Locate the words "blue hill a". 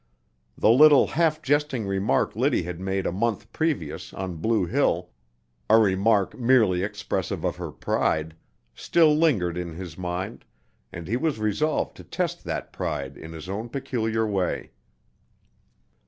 4.37-5.77